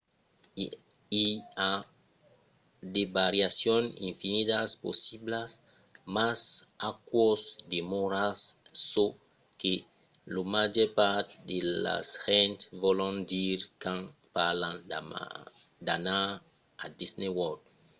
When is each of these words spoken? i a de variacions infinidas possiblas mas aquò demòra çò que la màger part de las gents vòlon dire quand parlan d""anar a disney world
i 1.23 1.25
a 1.67 1.69
de 2.93 3.03
variacions 3.19 3.89
infinidas 4.09 4.69
possiblas 4.85 5.49
mas 6.15 6.39
aquò 6.89 7.27
demòra 7.73 8.25
çò 8.89 9.05
que 9.61 9.73
la 10.33 10.41
màger 10.53 10.89
part 10.99 11.27
de 11.49 11.57
las 11.85 12.07
gents 12.25 12.61
vòlon 12.83 13.13
dire 13.33 13.63
quand 13.81 14.05
parlan 14.37 14.75
d""anar 15.87 16.27
a 16.85 16.85
disney 16.99 17.31
world 17.37 17.61